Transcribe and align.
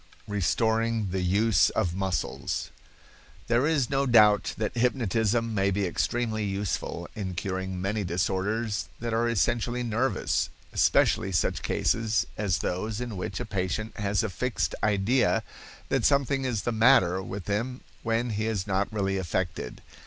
Restoring 0.27 1.09
the 1.11 1.21
Use 1.21 1.69
of 1.69 1.93
Muscles.—There 1.93 3.67
is 3.67 3.87
no 3.91 4.07
doubt 4.07 4.55
that 4.57 4.75
hypnotism 4.75 5.53
may 5.53 5.69
be 5.69 5.85
extremely 5.85 6.43
useful 6.43 7.07
in 7.13 7.35
curing 7.35 7.79
many 7.79 8.03
disorders 8.03 8.89
that 8.99 9.13
are 9.13 9.29
essentially 9.29 9.83
nervous, 9.83 10.49
especially 10.73 11.31
such 11.31 11.61
cases 11.61 12.25
as 12.35 12.57
those 12.65 12.99
in 12.99 13.15
which 13.15 13.39
a 13.39 13.45
patient 13.45 13.95
has 13.97 14.23
a 14.23 14.29
fixed 14.31 14.73
idea 14.83 15.43
that 15.89 16.03
something 16.03 16.45
is 16.45 16.63
the 16.63 16.71
matter 16.71 17.21
with 17.21 17.45
him 17.45 17.81
when 18.01 18.31
he 18.31 18.47
is 18.47 18.65
not 18.65 18.91
really 18.91 19.19
affected. 19.19 19.83